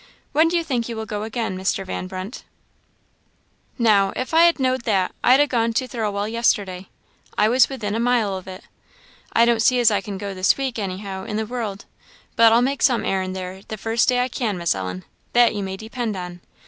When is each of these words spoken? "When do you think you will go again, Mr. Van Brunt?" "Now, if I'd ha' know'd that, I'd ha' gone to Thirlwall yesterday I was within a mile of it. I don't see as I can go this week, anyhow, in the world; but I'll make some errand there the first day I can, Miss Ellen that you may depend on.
"When 0.31 0.47
do 0.47 0.57
you 0.57 0.63
think 0.63 0.89
you 0.89 0.95
will 0.95 1.05
go 1.05 1.21
again, 1.21 1.55
Mr. 1.55 1.85
Van 1.85 2.07
Brunt?" 2.07 2.43
"Now, 3.77 4.13
if 4.15 4.33
I'd 4.33 4.57
ha' 4.57 4.59
know'd 4.59 4.81
that, 4.85 5.13
I'd 5.23 5.39
ha' 5.39 5.47
gone 5.47 5.73
to 5.73 5.87
Thirlwall 5.87 6.27
yesterday 6.27 6.87
I 7.37 7.47
was 7.47 7.69
within 7.69 7.93
a 7.93 7.99
mile 7.99 8.35
of 8.35 8.47
it. 8.47 8.63
I 9.33 9.45
don't 9.45 9.61
see 9.61 9.79
as 9.79 9.91
I 9.91 10.01
can 10.01 10.17
go 10.17 10.33
this 10.33 10.57
week, 10.57 10.79
anyhow, 10.79 11.25
in 11.25 11.37
the 11.37 11.45
world; 11.45 11.85
but 12.35 12.51
I'll 12.51 12.63
make 12.63 12.81
some 12.81 13.05
errand 13.05 13.35
there 13.35 13.61
the 13.67 13.77
first 13.77 14.09
day 14.09 14.21
I 14.21 14.27
can, 14.27 14.57
Miss 14.57 14.73
Ellen 14.73 15.05
that 15.33 15.53
you 15.53 15.61
may 15.61 15.77
depend 15.77 16.15
on. 16.15 16.41